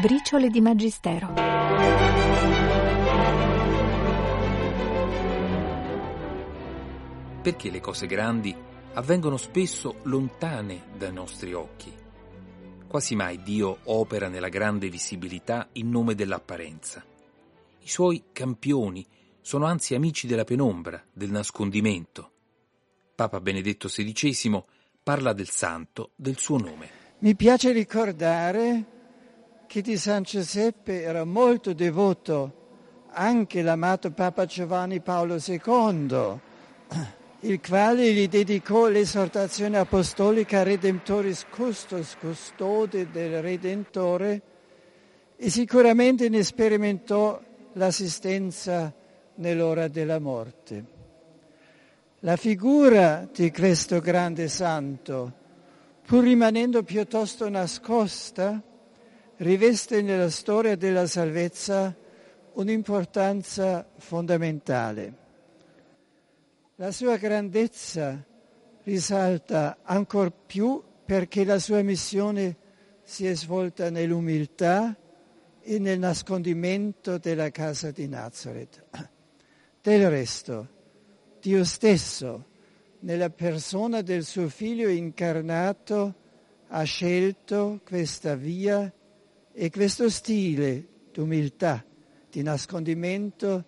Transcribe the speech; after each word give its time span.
Briciole 0.00 0.48
di 0.48 0.62
Magistero. 0.62 1.34
Perché 7.42 7.70
le 7.70 7.80
cose 7.80 8.06
grandi 8.06 8.56
avvengono 8.94 9.36
spesso 9.36 9.96
lontane 10.04 10.84
dai 10.96 11.12
nostri 11.12 11.52
occhi? 11.52 11.92
Quasi 12.88 13.14
mai 13.14 13.42
Dio 13.42 13.80
opera 13.84 14.28
nella 14.28 14.48
grande 14.48 14.88
visibilità 14.88 15.68
in 15.72 15.90
nome 15.90 16.14
dell'apparenza. 16.14 17.04
I 17.80 17.88
suoi 17.88 18.24
campioni 18.32 19.06
sono 19.42 19.66
anzi 19.66 19.94
amici 19.94 20.26
della 20.26 20.44
penombra, 20.44 21.04
del 21.12 21.30
nascondimento. 21.30 22.30
Papa 23.14 23.40
Benedetto 23.42 23.88
XVI 23.88 24.64
parla 25.02 25.34
del 25.34 25.50
santo, 25.50 26.12
del 26.16 26.38
suo 26.38 26.56
nome. 26.56 26.88
Mi 27.18 27.36
piace 27.36 27.72
ricordare 27.72 28.91
che 29.72 29.80
di 29.80 29.96
San 29.96 30.22
Giuseppe 30.22 31.00
era 31.00 31.24
molto 31.24 31.72
devoto 31.72 33.06
anche 33.12 33.62
l'amato 33.62 34.10
Papa 34.10 34.44
Giovanni 34.44 35.00
Paolo 35.00 35.38
II, 35.42 36.40
il 37.40 37.60
quale 37.66 38.12
gli 38.12 38.28
dedicò 38.28 38.88
l'esortazione 38.88 39.78
apostolica 39.78 40.62
Redemptoris 40.62 41.46
Custos, 41.48 42.18
custode 42.20 43.10
del 43.10 43.40
Redentore, 43.40 44.42
e 45.36 45.48
sicuramente 45.48 46.28
ne 46.28 46.42
sperimentò 46.42 47.40
l'assistenza 47.72 48.92
nell'ora 49.36 49.88
della 49.88 50.18
morte. 50.18 50.84
La 52.18 52.36
figura 52.36 53.26
di 53.32 53.50
questo 53.50 54.00
grande 54.00 54.48
santo, 54.48 55.32
pur 56.04 56.24
rimanendo 56.24 56.82
piuttosto 56.82 57.48
nascosta, 57.48 58.62
riveste 59.36 60.02
nella 60.02 60.30
storia 60.30 60.76
della 60.76 61.06
salvezza 61.06 61.94
un'importanza 62.54 63.86
fondamentale. 63.96 65.20
La 66.76 66.90
sua 66.90 67.16
grandezza 67.16 68.24
risalta 68.84 69.78
ancor 69.82 70.32
più 70.46 70.82
perché 71.04 71.44
la 71.44 71.58
sua 71.58 71.82
missione 71.82 72.56
si 73.02 73.26
è 73.26 73.34
svolta 73.34 73.90
nell'umiltà 73.90 74.96
e 75.60 75.78
nel 75.78 75.98
nascondimento 75.98 77.18
della 77.18 77.50
casa 77.50 77.90
di 77.90 78.08
Nazareth. 78.08 78.84
Del 79.80 80.10
resto, 80.10 80.68
Dio 81.40 81.64
stesso, 81.64 82.46
nella 83.00 83.30
persona 83.30 84.00
del 84.00 84.24
suo 84.24 84.48
figlio 84.48 84.88
incarnato, 84.88 86.14
ha 86.68 86.82
scelto 86.84 87.80
questa 87.84 88.34
via 88.34 88.92
e 89.52 89.70
questo 89.70 90.08
stile 90.08 90.86
d'umiltà, 91.12 91.84
di 92.30 92.42
nascondimento 92.42 93.64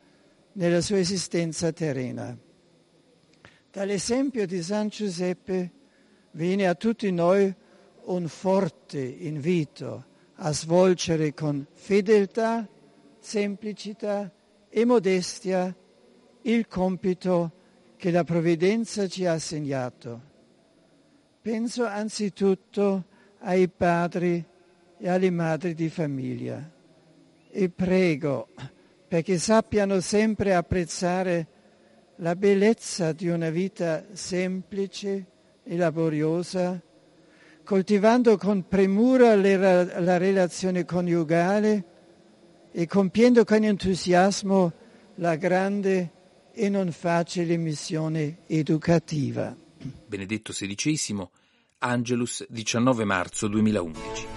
nella 0.52 0.80
sua 0.80 0.98
esistenza 0.98 1.72
terrena. 1.72 2.36
Dall'esempio 3.70 4.46
di 4.46 4.62
San 4.62 4.88
Giuseppe 4.88 5.72
viene 6.32 6.66
a 6.66 6.74
tutti 6.74 7.10
noi 7.10 7.52
un 8.04 8.28
forte 8.28 9.00
invito 9.00 10.12
a 10.36 10.52
svolgere 10.52 11.34
con 11.34 11.66
fedeltà, 11.72 12.68
semplicità 13.18 14.32
e 14.68 14.84
modestia 14.84 15.74
il 16.42 16.66
compito 16.66 17.52
che 17.96 18.10
la 18.10 18.24
provvidenza 18.24 19.06
ci 19.06 19.24
ha 19.26 19.32
assegnato. 19.32 20.32
Penso 21.40 21.84
anzitutto 21.84 23.04
ai 23.40 23.68
padri 23.68 24.44
e 24.98 25.08
alle 25.08 25.30
madri 25.30 25.74
di 25.74 25.88
famiglia 25.88 26.70
e 27.50 27.68
prego 27.68 28.48
perché 29.06 29.38
sappiano 29.38 30.00
sempre 30.00 30.54
apprezzare 30.54 31.46
la 32.16 32.34
bellezza 32.34 33.12
di 33.12 33.28
una 33.28 33.50
vita 33.50 34.04
semplice 34.12 35.26
e 35.62 35.76
laboriosa, 35.76 36.80
coltivando 37.62 38.36
con 38.36 38.66
premura 38.66 39.34
la 39.36 40.16
relazione 40.16 40.84
coniugale 40.84 41.84
e 42.72 42.86
compiendo 42.86 43.44
con 43.44 43.62
entusiasmo 43.62 44.72
la 45.16 45.36
grande 45.36 46.10
e 46.52 46.68
non 46.68 46.90
facile 46.90 47.56
missione 47.56 48.38
educativa. 48.46 49.56
Benedetto 50.06 50.52
XVI, 50.52 51.28
Angelus, 51.78 52.44
19 52.48 53.04
marzo 53.04 53.46
2011. 53.46 54.33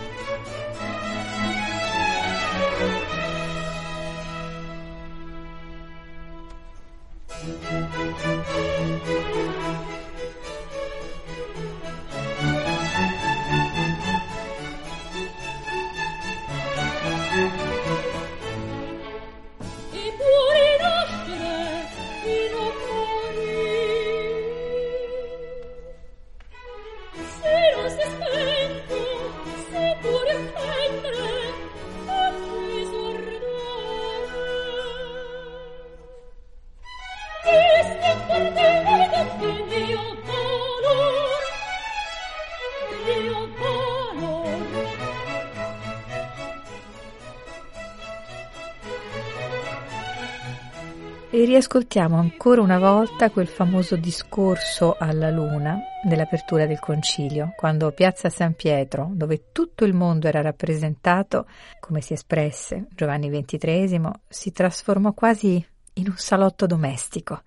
Riascoltiamo 51.70 52.18
ancora 52.18 52.62
una 52.62 52.80
volta 52.80 53.30
quel 53.30 53.50
famoso 53.50 53.98
discorso 53.98 54.96
alla 54.98 55.30
luna 55.30 55.78
dell'apertura 56.02 56.66
del 56.66 56.80
concilio, 56.80 57.52
quando 57.58 57.92
Piazza 57.92 58.30
San 58.30 58.54
Pietro, 58.54 59.10
dove 59.12 59.52
tutto 59.52 59.84
il 59.84 59.94
mondo 59.94 60.30
era 60.30 60.42
rappresentato, 60.42 61.46
come 61.82 62.00
si 62.00 62.14
espresse 62.14 62.88
Giovanni 62.96 63.30
XXIII, 63.30 64.00
si 64.30 64.54
trasformò 64.54 65.12
quasi 65.12 65.64
in 65.96 66.08
un 66.08 66.16
salotto 66.16 66.68
domestico. 66.68 67.42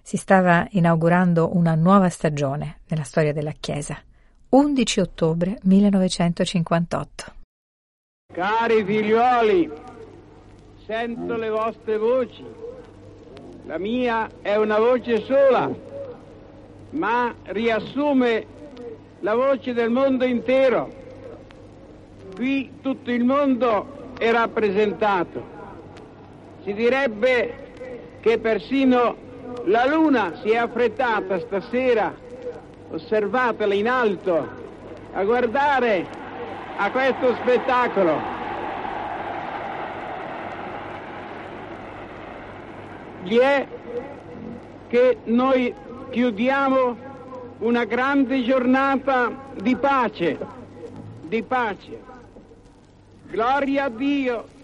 Si 0.00 0.16
stava 0.16 0.64
inaugurando 0.70 1.56
una 1.56 1.74
nuova 1.74 2.08
stagione 2.08 2.82
nella 2.86 3.02
storia 3.02 3.32
della 3.32 3.54
Chiesa. 3.58 4.00
11 4.50 5.00
ottobre 5.00 5.58
1958. 5.62 7.24
Cari 8.32 8.84
figliuoli, 8.84 9.68
sento 10.86 11.34
le 11.34 11.48
vostre 11.48 11.98
voci 11.98 12.68
la 13.70 13.78
mia 13.78 14.28
è 14.42 14.56
una 14.56 14.80
voce 14.80 15.22
sola, 15.22 15.70
ma 16.90 17.32
riassume 17.44 18.44
la 19.20 19.36
voce 19.36 19.72
del 19.72 19.90
mondo 19.90 20.24
intero. 20.24 20.90
Qui 22.34 22.78
tutto 22.82 23.12
il 23.12 23.22
mondo 23.22 24.08
è 24.18 24.28
rappresentato. 24.32 25.40
Si 26.64 26.72
direbbe 26.72 28.18
che 28.18 28.38
persino 28.38 29.14
la 29.66 29.86
luna 29.86 30.40
si 30.42 30.50
è 30.50 30.56
affrettata 30.56 31.38
stasera, 31.38 32.12
osservatela 32.90 33.74
in 33.74 33.88
alto, 33.88 34.48
a 35.12 35.22
guardare 35.22 36.04
a 36.76 36.90
questo 36.90 37.36
spettacolo. 37.36 38.39
Gli 43.22 43.36
è 43.36 43.66
che 44.88 45.18
noi 45.24 45.72
chiudiamo 46.10 46.96
una 47.58 47.84
grande 47.84 48.42
giornata 48.42 49.30
di 49.60 49.76
pace, 49.76 50.38
di 51.22 51.42
pace. 51.42 52.00
Gloria 53.28 53.84
a 53.84 53.88
Dio. 53.88 54.58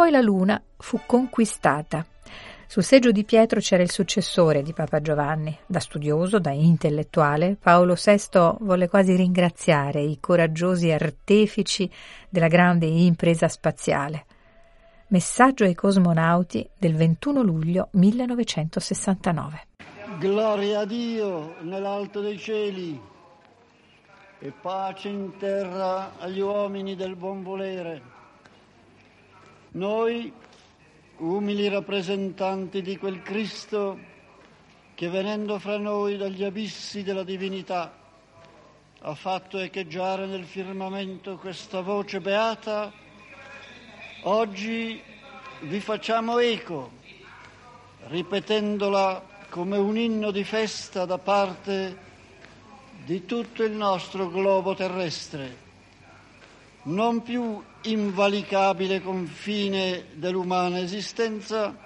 Poi 0.00 0.10
la 0.10 0.22
luna 0.22 0.58
fu 0.78 0.98
conquistata. 1.04 2.06
Sul 2.66 2.82
seggio 2.82 3.12
di 3.12 3.22
Pietro 3.22 3.60
c'era 3.60 3.82
il 3.82 3.90
successore 3.90 4.62
di 4.62 4.72
Papa 4.72 5.02
Giovanni. 5.02 5.54
Da 5.66 5.78
studioso, 5.78 6.38
da 6.38 6.52
intellettuale, 6.52 7.58
Paolo 7.60 7.94
VI 8.02 8.56
volle 8.60 8.88
quasi 8.88 9.14
ringraziare 9.14 10.00
i 10.00 10.16
coraggiosi 10.18 10.90
artefici 10.90 11.90
della 12.30 12.48
grande 12.48 12.86
impresa 12.86 13.46
spaziale. 13.46 14.24
Messaggio 15.08 15.64
ai 15.64 15.74
cosmonauti 15.74 16.66
del 16.78 16.94
21 16.94 17.42
luglio 17.42 17.88
1969. 17.90 19.66
Gloria 20.18 20.78
a 20.80 20.86
Dio 20.86 21.56
nell'alto 21.60 22.22
dei 22.22 22.38
cieli 22.38 22.98
e 24.38 24.50
pace 24.62 25.08
in 25.08 25.36
terra 25.36 26.18
agli 26.18 26.40
uomini 26.40 26.96
del 26.96 27.16
buon 27.16 27.42
volere. 27.42 28.19
Noi, 29.72 30.32
umili 31.18 31.68
rappresentanti 31.68 32.82
di 32.82 32.96
quel 32.96 33.22
Cristo 33.22 33.96
che 34.96 35.08
venendo 35.08 35.60
fra 35.60 35.78
noi 35.78 36.16
dagli 36.16 36.42
abissi 36.42 37.04
della 37.04 37.22
divinità 37.22 37.96
ha 38.98 39.14
fatto 39.14 39.58
echeggiare 39.58 40.26
nel 40.26 40.44
firmamento 40.44 41.36
questa 41.36 41.82
voce 41.82 42.20
beata, 42.20 42.92
oggi 44.22 45.00
vi 45.60 45.80
facciamo 45.80 46.38
eco, 46.38 46.90
ripetendola 48.08 49.24
come 49.50 49.78
un 49.78 49.96
inno 49.96 50.32
di 50.32 50.42
festa 50.42 51.04
da 51.04 51.18
parte 51.18 51.96
di 53.04 53.24
tutto 53.24 53.62
il 53.62 53.72
nostro 53.72 54.28
globo 54.28 54.74
terrestre, 54.74 55.68
non 56.82 57.22
più 57.22 57.62
invalicabile 57.82 59.02
confine 59.02 60.06
dell'umana 60.14 60.78
esistenza, 60.80 61.76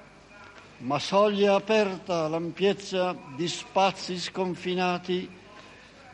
ma 0.78 0.98
soglia 0.98 1.54
aperta 1.54 2.24
all'ampiezza 2.24 3.16
di 3.34 3.48
spazi 3.48 4.18
sconfinati 4.18 5.28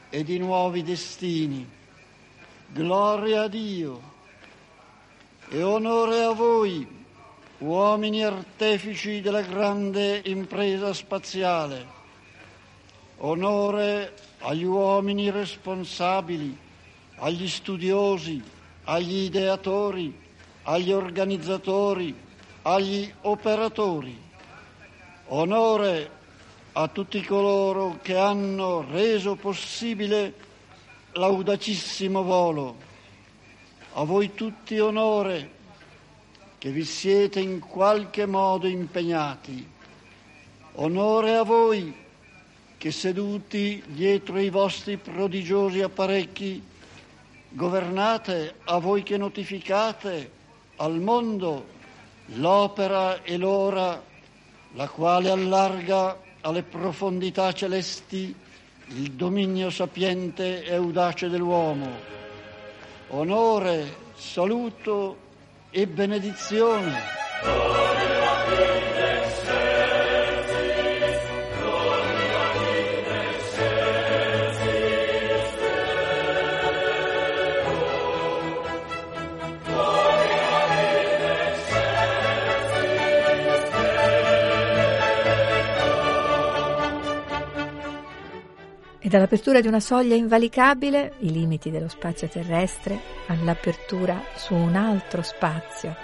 e 0.09 0.25
di 0.25 0.39
nuovi 0.39 0.83
destini. 0.83 1.69
Gloria 2.69 3.43
a 3.43 3.49
Dio 3.49 4.01
e 5.49 5.63
onore 5.63 6.23
a 6.23 6.33
voi, 6.33 6.87
uomini 7.59 8.25
artefici 8.25 9.21
della 9.21 9.43
grande 9.43 10.23
impresa 10.25 10.93
spaziale. 10.95 11.99
Onore 13.19 14.15
agli 14.39 14.65
uomini 14.65 15.31
responsabili, 15.31 16.57
agli 17.17 17.49
studiosi, 17.49 18.43
agli 18.85 19.25
ideatori, 19.25 20.17
agli 20.63 20.93
organizzatori, 20.93 22.15
agli 22.63 23.13
operatori. 23.23 24.29
Onore 25.27 26.11
a 26.73 26.89
tutti 26.89 27.21
coloro 27.23 27.99
che 28.03 28.17
hanno 28.17 28.85
reso 28.91 29.35
possibile 29.35 30.35
l'audacissimo 31.13 32.23
volo. 32.23 32.89
A 33.95 34.05
voi 34.05 34.35
tutti 34.35 34.79
onore 34.79 35.59
che 36.59 36.71
vi 36.71 36.85
siete 36.85 37.41
in 37.41 37.59
qualche 37.59 38.27
modo 38.27 38.67
impegnati. 38.67 39.69
Onore 40.75 41.35
a 41.35 41.43
voi 41.43 41.93
che 42.77 42.91
seduti 42.93 43.83
dietro 43.87 44.39
i 44.39 44.51
vostri 44.51 44.97
prodigiosi 44.97 45.81
apparecchi 45.81 46.63
governate 47.51 48.57
a 48.65 48.79
voi 48.79 49.03
che 49.03 49.17
notificate 49.17 50.31
al 50.77 51.01
mondo 51.01 51.67
l'opera 52.35 53.23
e 53.23 53.37
l'ora, 53.37 54.01
la 54.75 54.89
quale 54.89 55.31
allarga 55.31 56.17
alle 56.43 56.63
profondità 56.63 57.53
celesti 57.53 58.35
il 58.89 59.13
dominio 59.13 59.71
sapiente 59.71 60.65
e 60.65 60.75
audace 60.75 61.29
dell'uomo. 61.29 61.89
Onore, 63.09 63.97
saluto 64.15 65.17
e 65.71 65.87
benedizione. 65.87 67.19
Dall'apertura 89.11 89.61
di 89.61 89.67
una 89.67 89.81
soglia 89.81 90.15
invalicabile, 90.15 91.15
i 91.19 91.33
limiti 91.33 91.73
dello 91.73 91.89
spazio 91.89 92.29
terrestre, 92.29 92.97
all'apertura 93.27 94.23
su 94.37 94.55
un 94.55 94.77
altro 94.77 95.23
spazio, 95.23 95.97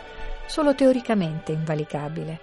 solo 0.49 0.75
teoricamente 0.75 1.53
invalicabile, 1.53 2.41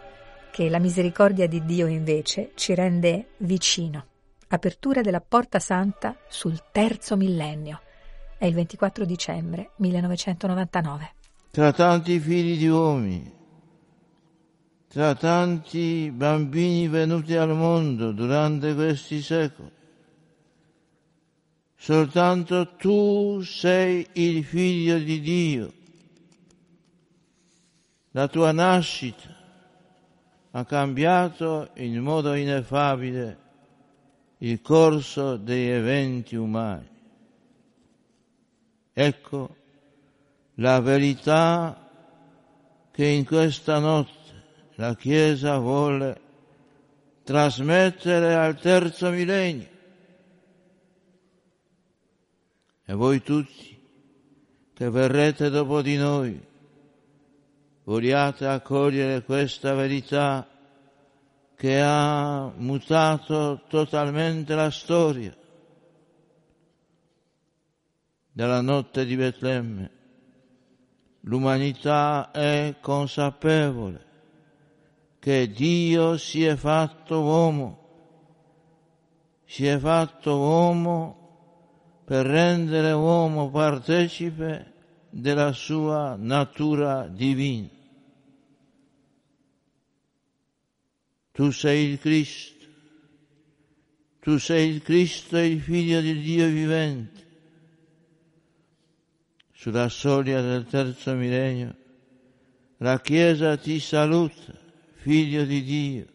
che 0.52 0.70
la 0.70 0.80
misericordia 0.80 1.50
di 1.50 1.66
Dio 1.66 1.88
invece 1.88 2.52
ci 2.56 2.74
rende 2.76 3.32
vicino. 3.40 4.06
Apertura 4.48 5.02
della 5.02 5.20
Porta 5.20 5.60
Santa 5.60 6.16
sul 6.30 6.58
terzo 6.72 7.18
millennio. 7.18 7.82
È 8.38 8.46
il 8.46 8.54
24 8.54 9.04
dicembre 9.04 9.72
1999. 9.76 11.14
Tra 11.52 11.74
tanti 11.74 12.20
figli 12.20 12.58
di 12.58 12.70
uomini, 12.70 13.34
tra 14.88 15.14
tanti 15.14 16.10
bambini 16.10 16.88
venuti 16.88 17.36
al 17.36 17.54
mondo 17.54 18.14
durante 18.14 18.74
questi 18.74 19.22
secoli, 19.22 19.82
soltanto 21.84 22.76
tu 22.78 23.42
sei 23.42 24.08
il 24.14 24.46
figlio 24.46 24.98
di 25.00 25.20
Dio. 25.20 25.74
La 28.12 28.30
tua 28.30 28.54
nascita 28.54 29.36
ha 30.52 30.64
cambiato 30.64 31.72
in 31.74 32.00
modo 32.00 32.36
ineffabile 32.36 33.38
il 34.38 34.62
corso 34.62 35.36
degli 35.36 35.68
eventi 35.68 36.38
umani. 36.38 36.88
Ecco 38.94 39.56
la 40.56 40.80
verità 40.80 41.90
che 42.92 43.06
in 43.06 43.26
questa 43.26 43.80
notte 43.80 44.44
la 44.76 44.96
Chiesa 44.96 45.58
vuole 45.58 46.22
trasmettere 47.24 48.36
al 48.36 48.58
terzo 48.58 49.10
millennio 49.10 49.72
e 52.94 52.96
voi 52.96 53.24
tutti 53.24 53.76
che 54.72 54.90
verrete 54.92 55.50
dopo 55.50 55.82
di 55.82 55.98
noi, 55.98 56.40
vogliate 57.86 58.46
accogliere 58.46 59.24
questa 59.24 59.74
verità 59.74 60.48
che 61.56 61.82
ha 61.82 62.54
mutato 62.56 63.64
totalmente 63.68 64.54
la 64.54 64.70
storia 64.70 65.36
della 68.32 68.62
notte 68.62 69.06
di 69.06 69.16
Betlemme. 69.16 69.92
L'umanità 71.22 72.30
è 72.30 72.76
consapevole 72.80 74.06
che 75.18 75.50
Dio 75.50 76.16
si 76.18 76.46
è 76.46 76.56
fatto 76.56 77.22
uomo, 77.22 77.80
si 79.46 79.66
è 79.66 79.80
fatto 79.80 80.38
uomo 80.38 81.22
per 82.04 82.26
rendere 82.26 82.92
uomo 82.92 83.50
partecipe 83.50 84.72
della 85.10 85.54
sua 85.54 86.16
natura 86.18 87.08
divina. 87.08 87.70
Tu 91.32 91.52
sei 91.52 91.92
il 91.92 92.00
Cristo, 92.00 92.66
tu 94.20 94.38
sei 94.38 94.70
il 94.70 94.82
Cristo 94.82 95.38
e 95.38 95.48
il 95.48 95.62
Figlio 95.62 96.02
di 96.02 96.20
Dio 96.20 96.48
vivente. 96.48 97.22
Sulla 99.52 99.90
soglia 99.90 100.42
del 100.42 100.66
terzo 100.66 101.14
millennio 101.14 101.82
la 102.78 103.00
Chiesa 103.00 103.56
ti 103.56 103.80
saluta, 103.80 104.54
Figlio 104.96 105.46
di 105.46 105.64
Dio, 105.64 106.06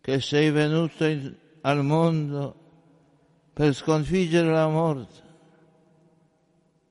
che 0.00 0.20
sei 0.20 0.50
venuto 0.50 1.04
al 1.60 1.84
mondo 1.84 2.65
per 3.56 3.72
sconfiggere 3.72 4.50
la 4.50 4.68
morte. 4.68 5.22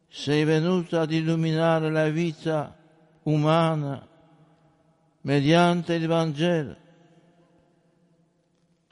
Sei 0.08 0.44
venuto 0.46 1.00
ad 1.00 1.12
illuminare 1.12 1.92
la 1.92 2.10
vita 2.10 2.76
umana 3.22 4.04
mediante 5.22 5.94
il 5.94 6.08
Vangelo. 6.08 6.76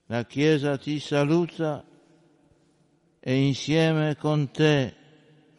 La 0.06 0.24
Chiesa 0.26 0.78
ti 0.78 1.00
saluta 1.00 1.84
e 3.20 3.36
insieme 3.44 4.18
con 4.18 4.52
te 4.52 4.94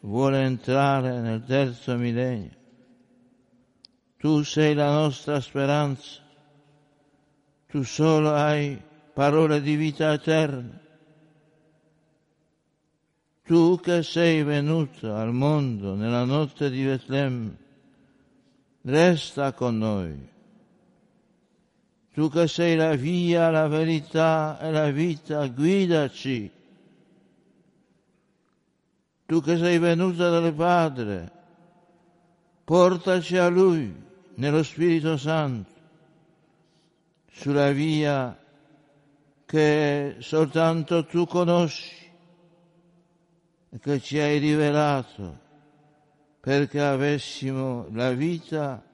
vuole 0.03 0.41
entrare 0.43 1.19
nel 1.19 1.43
terzo 1.45 1.97
millennio. 1.97 2.57
Tu 4.19 4.43
sei 4.45 4.73
la 4.75 4.93
nostra 4.93 5.41
speranza, 5.41 6.23
tu 7.67 7.83
solo 7.83 8.33
hai 8.35 8.81
parole 9.13 9.61
di 9.61 9.75
vita 9.75 10.13
eterna. 10.13 10.83
Tu 13.45 13.79
che 13.79 14.03
sei 14.03 14.43
venuto 14.43 15.15
al 15.15 15.35
mondo 15.35 15.95
nella 15.95 16.25
notte 16.25 16.71
di 16.71 16.83
Betlemme, 16.83 17.57
resta 18.81 19.53
con 19.53 19.77
noi. 19.77 20.29
Tu 22.15 22.31
che 22.31 22.49
sei 22.49 22.75
la 22.75 22.95
via, 22.95 23.51
la 23.51 23.69
verità 23.69 24.59
e 24.59 24.71
la 24.71 24.91
vita, 24.91 25.47
guidaci. 25.47 26.51
Tu 29.27 29.41
che 29.43 29.59
sei 29.59 29.79
venuto 29.79 30.31
dal 30.31 30.55
Padre, 30.55 31.31
portaci 32.65 33.37
a 33.37 33.49
Lui 33.49 33.95
nello 34.37 34.63
Spirito 34.63 35.19
Santo, 35.19 35.71
sulla 37.31 37.73
via 37.73 38.39
che 39.45 40.17
soltanto 40.21 41.05
tu 41.05 41.27
conosci 41.27 42.04
che 43.81 44.01
ci 44.01 44.19
hai 44.19 44.39
rivelato 44.39 45.41
perché 46.41 46.81
avessimo 46.81 47.87
la 47.93 48.13
vita 48.13 48.85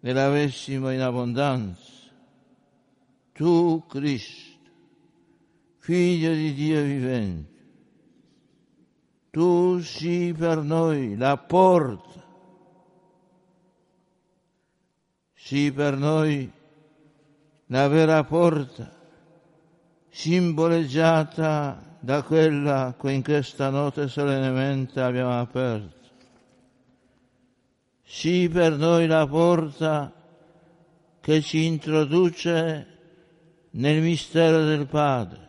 e 0.00 0.12
l'avessimo 0.12 0.90
in 0.90 1.00
abbondanza. 1.00 1.92
Tu, 3.32 3.84
Cristo, 3.86 4.70
figlio 5.78 6.32
di 6.32 6.54
Dio 6.54 6.82
vivente, 6.82 7.56
tu 9.30 9.78
sii 9.78 10.32
per 10.34 10.58
noi 10.58 11.16
la 11.16 11.36
porta, 11.36 12.26
sii 15.34 15.70
per 15.72 15.96
noi 15.96 16.50
la 17.66 17.86
vera 17.86 18.24
porta, 18.24 18.97
simboleggiata 20.18 21.96
da 22.00 22.24
quella 22.24 22.96
che 23.00 23.12
in 23.12 23.22
questa 23.22 23.70
notte 23.70 24.08
solennemente 24.08 25.00
abbiamo 25.00 25.38
aperto. 25.38 26.08
Sii 28.02 28.48
per 28.48 28.72
noi 28.72 29.06
la 29.06 29.24
porta 29.28 30.12
che 31.20 31.40
ci 31.40 31.66
introduce 31.66 32.86
nel 33.70 34.02
mistero 34.02 34.64
del 34.64 34.88
Padre. 34.88 35.48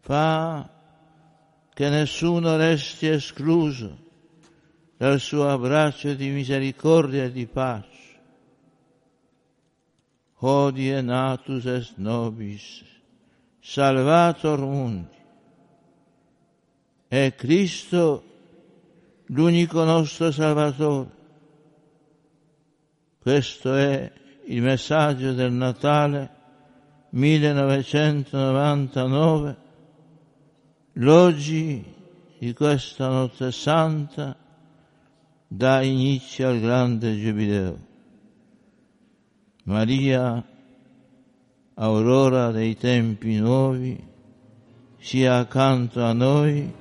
Fa 0.00 0.66
che 1.74 1.88
nessuno 1.90 2.56
resti 2.56 3.08
escluso 3.08 3.94
dal 4.96 5.20
suo 5.20 5.50
abbraccio 5.50 6.14
di 6.14 6.30
misericordia 6.30 7.24
e 7.24 7.30
di 7.30 7.44
pace. 7.44 8.05
Hodie 10.38 11.02
natus 11.02 11.66
est 11.66 11.96
nobis, 11.96 12.84
salvator 13.60 14.58
mundi. 14.58 15.14
È 17.08 17.34
Cristo 17.34 18.22
l'unico 19.26 19.84
nostro 19.84 20.30
Salvatore. 20.30 21.10
Questo 23.18 23.74
è 23.74 24.12
il 24.46 24.62
messaggio 24.62 25.32
del 25.32 25.52
Natale 25.52 26.30
1999, 27.10 29.56
l'oggi 30.92 31.94
di 32.38 32.52
questa 32.52 33.08
notte 33.08 33.50
santa 33.50 34.36
dà 35.48 35.82
inizio 35.82 36.48
al 36.48 36.60
grande 36.60 37.18
giubileo. 37.18 37.85
Maria, 39.66 40.44
aurora 41.74 42.52
dei 42.52 42.76
tempi 42.76 43.36
nuovi, 43.36 44.00
sia 44.96 45.38
accanto 45.38 46.04
a 46.04 46.12
noi 46.12 46.72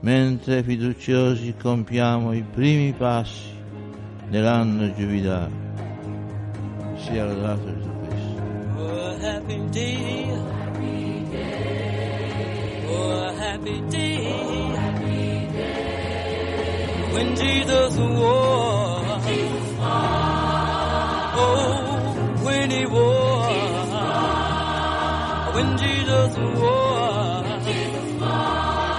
mentre 0.00 0.62
fiduciosi 0.62 1.56
compiamo 1.60 2.32
i 2.32 2.42
primi 2.42 2.94
passi 2.94 3.52
dell'anno 4.30 4.94
giubilare. 4.94 5.52
Sia 6.96 7.26
lodato 7.26 7.64
Gesù 7.66 7.90
Cristo. 8.08 8.42
Oh, 8.78 9.16
happy 9.20 9.68
day. 9.68 10.30
Oh, 12.86 13.34
happy 13.36 13.82
day. 13.90 14.24
When 17.12 17.34
Jesus 17.34 17.96
was. 17.98 18.69
When 22.86 23.50
he. 23.50 23.60
When 25.54 25.78
Jesus 25.78 26.36
was. 26.38 27.46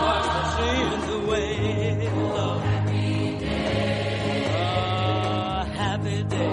Washed 0.04 0.32
my 0.36 0.44
sins 0.58 1.08
away. 1.10 2.10
Oh, 2.14 2.60
happy 2.60 3.38
day. 3.40 4.48
Oh, 4.54 5.64
happy 5.78 6.18
day. 6.24 6.52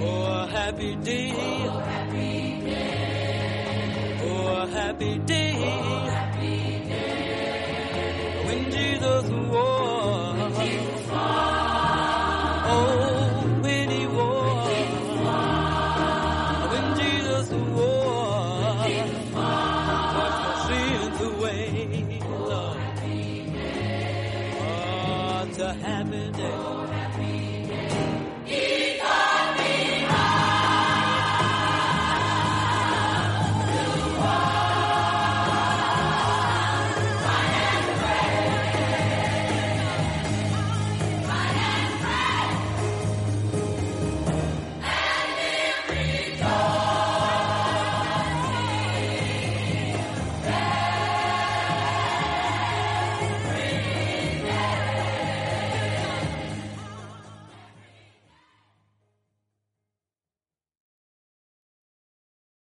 Oh, 0.00 0.46
happy 0.46 0.92
day. 0.96 1.57